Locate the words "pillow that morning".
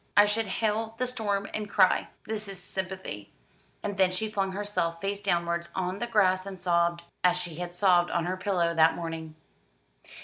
8.35-9.35